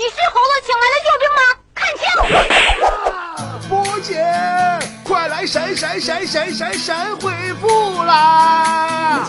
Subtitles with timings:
[0.00, 1.42] 你是猴子请来的救兵吗？
[1.76, 2.08] 看清！
[3.68, 4.16] 波姐，
[5.04, 7.30] 快来闪闪闪闪闪闪回
[7.60, 9.26] 复啦！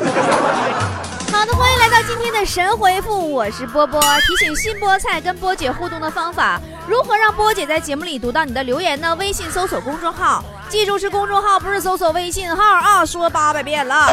[1.30, 4.00] 好的，欢迎来到今天的神回复，我是波波。
[4.00, 6.58] 提醒新菠菜跟波姐互动的方法，
[6.88, 9.14] 如何让波姐在节目里读到你的留言呢？
[9.16, 10.42] 微信搜索公众号，
[10.72, 13.06] 记住是公众号，不是搜索微信号啊！
[13.06, 14.08] 说八百遍了。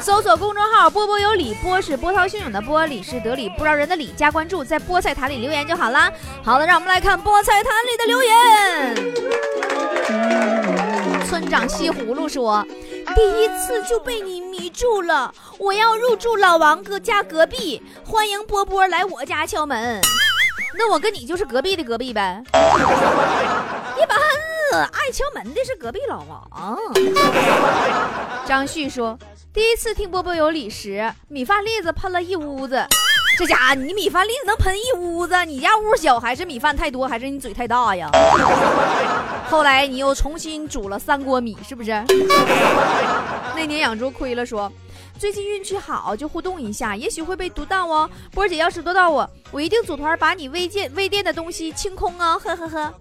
[0.00, 6.10] 搜索公众号“波波有理”，波是波涛汹涌的波，理是得理不饶人的理，加关注，在菠菜坛里留言就好啦。
[6.42, 9.14] 好的，让我们来看菠菜坛里的留言。
[11.28, 12.66] 村长西葫芦说
[13.14, 20.00] ：“第一次就被你迷住了，我要入住老王哥家隔壁，欢迎波波来我家敲门。
[20.76, 22.42] 那我跟你就是隔壁的隔壁呗。
[23.96, 24.18] 一般
[24.82, 26.50] 爱敲门的是隔壁老王。”
[28.46, 29.18] 张旭说。
[29.52, 32.84] 第一次听波波有理时，米饭粒子喷了一屋子。
[33.38, 35.44] 这家伙，你米饭粒子能喷一屋子？
[35.44, 38.10] 你家屋小还是米饭太多，还是你嘴太大呀？
[39.48, 41.92] 后来你又重新煮了三锅米，是不是？
[43.54, 44.72] 那年养猪亏了，说
[45.16, 48.10] 最近运气好，就互动一下，也许会被读到哦。
[48.32, 52.36] 波儿姐要是读到我，我一定组团把你微店微店的东西清空啊！
[52.36, 52.94] 呵呵呵，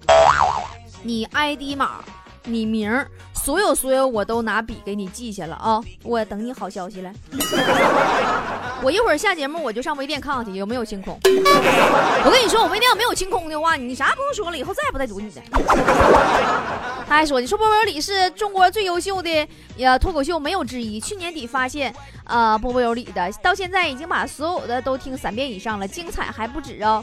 [1.03, 1.99] 你 ID 码。
[2.45, 5.79] 你名儿，所有所有我都拿笔给你记下了啊！
[6.03, 7.09] 我等你好消息了。
[8.83, 11.17] 我一会儿下节目我就上微店看看去有没有清空。
[11.23, 15.41] 我跟你说，我微店要没有清空的话，你啥不用说了，以后再也不带堵你的。
[17.07, 20.99] 他还说，你说波波有理是中国最优秀的呀脱口秀没有之一。
[20.99, 21.95] 去年底发现，
[22.25, 27.01] 呃，波波有理的，到现在已经把所有的都听三遍以上了，精彩还不止哦。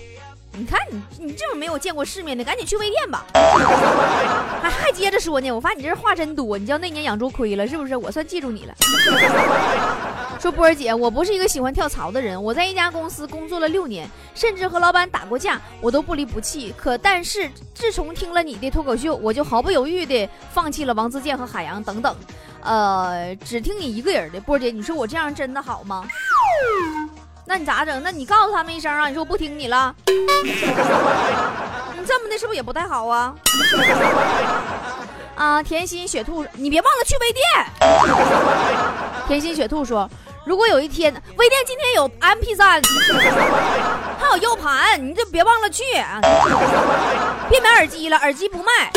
[0.52, 3.24] 你看你，你这么没有见过世面的，赶紧去微店吧。
[4.62, 6.58] 还还接着说呢，我发现你这话真多。
[6.58, 7.96] 你叫那年养猪亏了是不是？
[7.96, 8.74] 我算记住你了。
[10.40, 12.42] 说波儿姐，我不是一个喜欢跳槽的人。
[12.42, 16.74] 我在一家公司工作了六年，甚至和老板打过架，我都不离不弃。
[16.76, 22.16] 可但是自从听了你的脱口秀，我就毫不犹豫的放弃了王自健和海洋等等，
[22.62, 24.41] 呃，只听你一个人的。
[24.41, 26.06] 波儿姐，你说我这样真的好吗？
[27.50, 28.00] 那你咋整？
[28.05, 29.09] 那你告诉他们一声啊！
[29.09, 30.15] 你说我不听你了， 你
[32.06, 33.34] 这么的是不是也不太好啊？
[35.34, 37.43] 啊，甜心雪兔，你别忘了去微店。
[39.27, 40.09] 甜心雪兔说，
[40.47, 42.81] 如果有一天微店今天有 MP 三，
[44.21, 45.82] 还有 U 盘，你就别忘了去。
[47.50, 48.93] 别买耳机了，耳机不卖。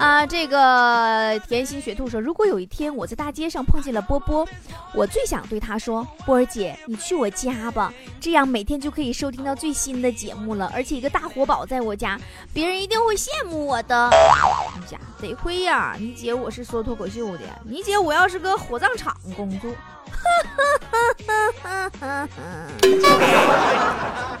[0.00, 4.48] 啊，这个甜心雪兔说，如果有一天我在大街上碰见了波波，
[4.94, 12.18] 我最想对他说：“波儿姐，你去我家吧，这样每天就可以收听到最新的节目了，而且一个大活宝在我家，
[12.54, 14.08] 别人一定会羡慕我的。”
[14.80, 19.70] 你家得亏呀，你姐我是说脱口秀的，你姐我要是搁火葬场工作。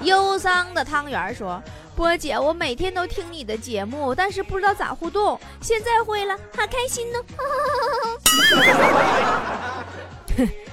[0.04, 1.62] 忧伤的汤圆说。
[2.00, 5.38] 波姐，我每天都听你的节目，但是不知道咋互动。
[5.60, 7.18] 现在会了，好开心呢！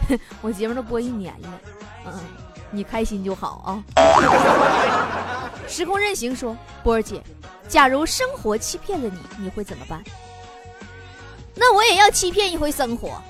[0.41, 1.49] 我节目都播一年了，
[2.05, 2.13] 嗯，
[2.71, 3.83] 你开心就好啊。
[5.67, 7.21] 时空任行说，波儿姐，
[7.67, 10.01] 假如生活欺骗了你，你会怎么办？
[11.53, 13.21] 那我也要欺骗一回生活。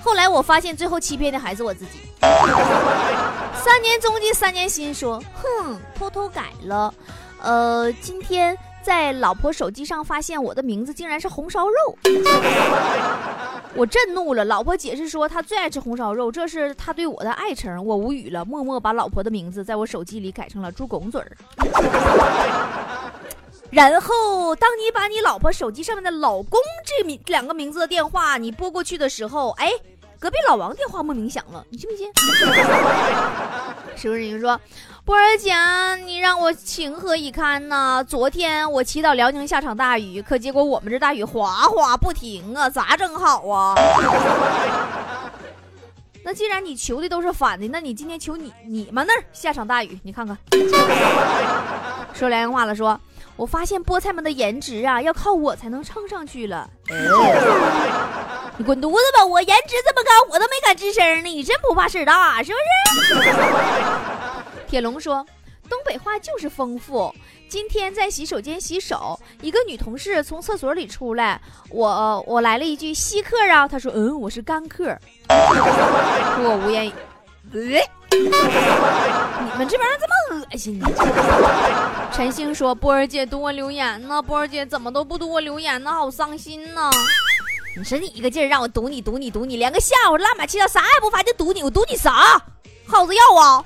[0.00, 2.02] 后来我发现，最后欺骗的还是我自己。
[2.20, 6.94] 三年踪迹三年心说，哼，偷偷改了。
[7.42, 11.74] 呃，今天在老婆手机上发现我的名字竟然是红烧肉，
[13.74, 14.44] 我震怒了。
[14.44, 17.84] 老婆解释说她最爱吃红烧肉，这是她对我的爱称。
[17.84, 21.36] 我无语了，默默把老婆的名字在我手机里改成了猪拱嘴儿。
[23.70, 29.72] 然后，当你把你老婆手机上面的“老公”这名两个名字的电话你拨过去的时候，哎，
[30.20, 32.12] 隔壁老王电话莫名响了，你信不信？
[33.96, 34.58] 是不是你说？
[35.04, 35.52] 波儿姐，
[36.04, 38.04] 你让我情何以堪呐！
[38.06, 43.74] 昨天我祈祷辽宁下场大雨，可结果我们这大雨哗哗不停啊，咋整好啊？
[46.24, 50.38] 那既然你求的都是反的，那你今天求你你们那儿下场大雨，你看看。
[52.14, 52.98] 说良心话了，说
[53.34, 56.70] 我发现菠菜们的颜值啊，要靠我才能蹭上去了。
[58.58, 59.24] 你滚犊子吧！
[59.24, 61.28] 我颜值这么高，我都没敢吱声呢。
[61.28, 62.58] 你真不怕事大，是不
[63.22, 63.30] 是？
[64.68, 65.24] 铁龙说
[65.68, 67.14] ：“东北话就是丰富。
[67.48, 71.40] 今天在洗手间洗手，一个女同事从厕所里出来，
[71.70, 74.96] 我我来了一句稀客啊，她说嗯，我是干客。
[75.28, 76.92] 我无言。
[77.52, 77.58] 呃，
[78.12, 78.20] 你
[79.58, 80.86] 们这帮人这么恶心呢？
[82.12, 85.90] 陈星说：波儿姐读我留言呢，波儿姐怎么都不读我留言呢？
[85.90, 86.90] 好伤心呢。
[87.74, 92.40] 你说你一个劲儿让我堵你堵你堵你，连个笑话乱码七糟啥也不发就堵你，我堵你啥？
[92.86, 93.62] 耗子药啊！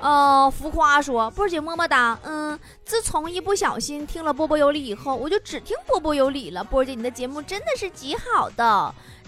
[0.00, 6.64] 后 浮夸说：“波儿姐么么哒。”嗯，自从一不小心听了波波有理以后，我就只听波波有理了。
[6.64, 8.64] 波儿姐，你的节目真的是极好的，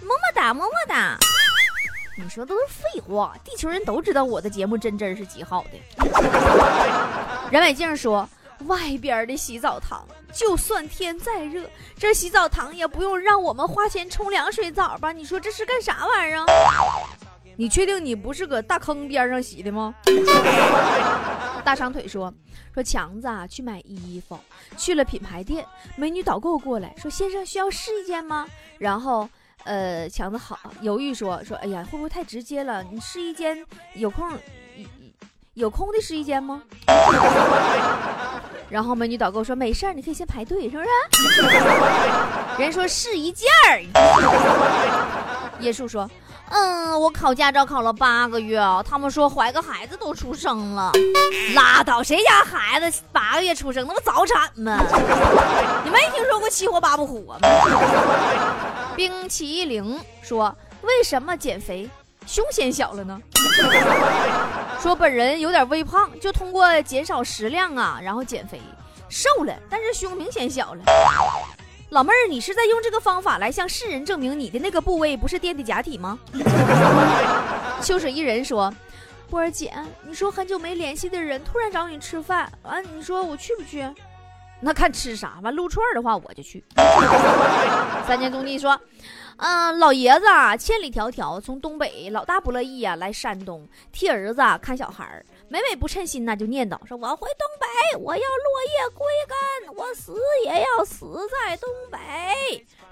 [0.01, 1.19] 么么哒，么么哒。
[2.17, 5.71] 你说都是废话，地球人都知道我的节目真真是极好的。
[7.51, 8.27] 任伟静说
[8.66, 15.12] ：“外边的洗澡堂，就算天再热，这洗澡堂也不用让我们花钱冲凉水澡吧？
[15.12, 16.44] 你说这是干啥玩意儿？”
[17.56, 19.94] 你确定你不是搁大坑边上洗的吗？
[21.64, 22.32] 大长腿说
[22.75, 24.37] ：“说强子啊，去买衣服，
[24.76, 25.64] 去了品牌店，
[25.96, 28.46] 美女导购过来说：先生需要试一件吗？
[28.76, 29.28] 然后，
[29.62, 32.82] 呃，强子好犹豫说：说哎呀，会不会太直接了？
[32.82, 33.64] 你试衣间，
[33.94, 34.28] 有空
[35.55, 36.61] 有空的试衣间吗？
[38.69, 40.89] 然后美女导购说：没事儿，你可以先排队，是不是？
[42.59, 43.81] 人说试一件儿。
[45.61, 46.11] 叶树说。”
[46.51, 50.93] 嗯，我考驾照考了八个月，他们说怀个孩子都出生了，
[51.55, 54.79] 拉倒，谁家孩子八个月出生，那不早产吗？
[55.85, 57.49] 你没听说过七活八不活吗？
[58.95, 61.89] 冰淇淋说，为什么减肥
[62.27, 63.19] 胸显小了呢？
[64.84, 68.60] 说本人有点微胖，就通过减少食量啊，然后减肥
[69.08, 70.82] 瘦了，但是胸明显小了。
[71.88, 76.19] 老妹儿，你是在用这个方法来向世人证明你的那个部位不是垫的假体吗？
[77.81, 78.70] 秋水一人说
[79.31, 79.72] ：“波儿姐，
[80.06, 83.88] 你说很久没联系的人突然找你吃饭，完你说我去不去？
[84.60, 85.50] 那看吃啥吧。
[85.50, 86.62] 撸串的话我就去。
[88.06, 88.78] ”三年中地说。
[89.36, 97.66] 嗯，老爷子啊，千里迢迢从东北，老大不乐意啊，来山东替儿子看小孩儿，每每不称心呐，就念叨说：“我回东北，
[97.98, 100.14] 我要落叶归根，我死
[100.44, 101.98] 也要死在东北。”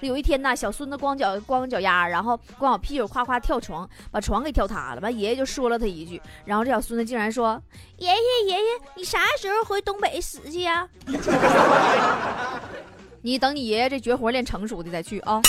[0.01, 5.01] 这有一天呐，小孙子光脚光脚丫，然后光脚屁股夸夸跳床，把床给跳塌了。
[5.01, 7.63] 完，爷爷就说了他一句，然后这小孙子竟然说
[7.99, 10.89] ：“爷爷爷爷，你啥时候回东北死去呀？”
[13.25, 15.41] 你等你爷爷这绝活练成熟的再去啊！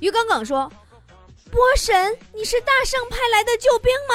[0.00, 0.70] 于耿耿说
[1.50, 4.14] ：“波神，你是大圣派来的救兵吗？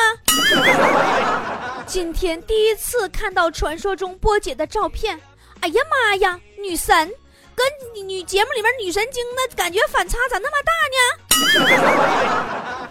[1.87, 5.19] 今天第一次看到传说中波姐的照片，
[5.61, 7.11] 哎呀妈呀，女神，
[7.55, 7.65] 跟
[8.07, 10.71] 女节目里面女神经的感觉反差咋那么大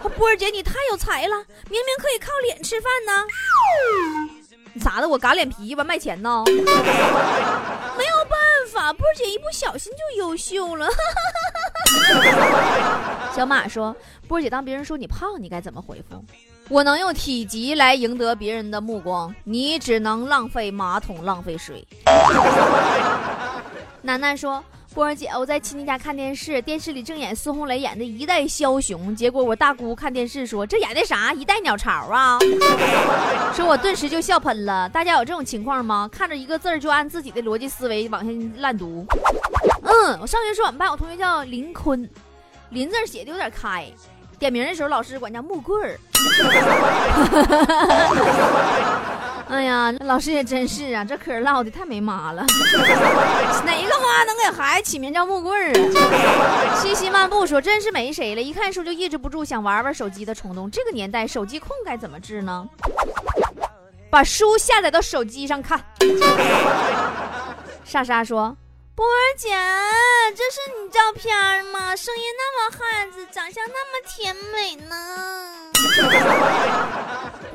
[0.03, 0.09] 呢？
[0.17, 1.37] 波儿姐你太有才了，
[1.69, 3.25] 明明可以靠脸吃饭呢，
[4.83, 5.07] 咋的？
[5.07, 6.43] 我嘎脸皮吧卖钱呢？
[8.93, 10.87] 没有办。”法波姐一不小心就优秀了。
[13.35, 13.95] 小马说
[14.27, 16.23] ：“波姐，当别人说你胖，你该怎么回复？
[16.69, 21.87] 我能用体积来赢得别人的目光，你只能浪费马桶，浪费水。
[24.01, 24.63] ”楠楠说。
[24.99, 31.31] 波儿姐，我在亲戚家看电视，电视里正演孙红雷演的一代枭雄，结果我大姑看电视说这演的啥？
[31.31, 32.37] 一代鸟巢啊！
[33.55, 34.89] 说我顿时就笑喷了。
[34.89, 36.09] 大家有这种情况吗？
[36.11, 39.05] 看着一个字儿就按自己的逻辑思维往下烂读。
[39.83, 42.05] 嗯，我上学时候我们班有同学叫林坤，
[42.67, 43.85] 林字写的有点开，
[44.37, 45.97] 点名的时候老师管叫木棍儿。
[49.49, 52.45] 哎呀，老师也真是啊，这嗑唠的太没妈了。
[53.65, 56.75] 哪个妈能给孩子起名叫木棍儿啊？
[56.79, 60.69] 西西漫步说：“真是没谁了，一看书就抑制不住想玩玩手机的冲动。
[60.69, 62.67] 这个年代，手机控该怎么治呢？
[64.11, 65.83] 把书下载到手机上看。
[67.83, 68.55] ”莎莎说
[68.93, 69.49] ：“波儿姐，
[70.35, 71.35] 这是你照片
[71.73, 71.95] 吗？
[71.95, 74.95] 声音那么汉子，长相那么甜美呢？”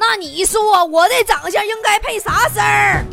[0.06, 3.06] 那你说我的长相应该配啥声儿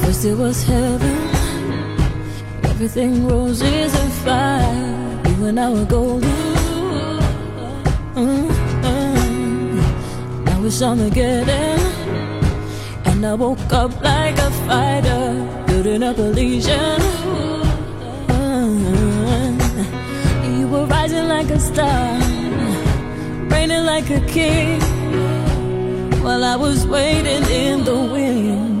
[0.00, 1.16] ？First it was heaven,
[2.62, 5.00] everything roses and fire.
[5.26, 6.30] You and I were golden.
[8.14, 8.70] Mm -hmm.
[10.44, 11.80] Now it's Armageddon,
[13.06, 17.00] and I woke up like a fighter building up a legion.
[20.58, 22.18] You were rising like a star,
[23.48, 24.80] reigning like a king,
[26.22, 28.79] while I was waiting in the wind.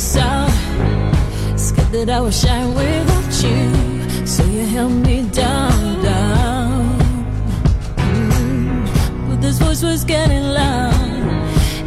[0.00, 0.48] so
[1.56, 4.26] scared that I was shine without you.
[4.26, 6.98] So you held me down, down.
[7.96, 9.28] Mm.
[9.28, 10.94] But this voice was getting loud,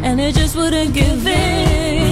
[0.04, 2.03] and it just wouldn't give in.